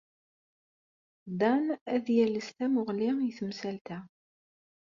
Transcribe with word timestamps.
Dan 1.39 1.65
ad 1.95 2.05
yales 2.17 2.47
tamuɣli 2.57 3.09
i 3.29 3.31
temsalt-a. 3.37 3.99